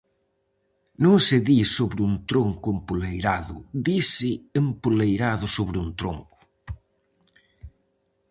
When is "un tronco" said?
2.09-2.67, 5.85-6.37